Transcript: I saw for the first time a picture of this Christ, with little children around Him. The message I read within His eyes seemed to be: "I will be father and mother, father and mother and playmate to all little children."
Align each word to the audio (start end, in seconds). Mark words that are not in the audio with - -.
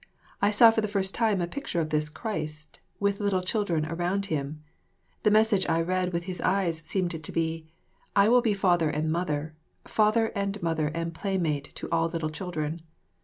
I 0.41 0.49
saw 0.49 0.71
for 0.71 0.81
the 0.81 0.87
first 0.87 1.13
time 1.13 1.41
a 1.41 1.47
picture 1.47 1.79
of 1.79 1.91
this 1.91 2.09
Christ, 2.09 2.79
with 2.99 3.19
little 3.19 3.43
children 3.43 3.85
around 3.85 4.25
Him. 4.33 4.63
The 5.21 5.29
message 5.29 5.69
I 5.69 5.79
read 5.83 6.11
within 6.11 6.25
His 6.25 6.41
eyes 6.41 6.79
seemed 6.79 7.11
to 7.23 7.31
be: 7.31 7.67
"I 8.15 8.27
will 8.27 8.41
be 8.41 8.55
father 8.55 8.89
and 8.89 9.11
mother, 9.11 9.53
father 9.85 10.31
and 10.33 10.59
mother 10.63 10.87
and 10.87 11.13
playmate 11.13 11.75
to 11.75 11.87
all 11.91 12.07
little 12.09 12.31
children." 12.31 12.81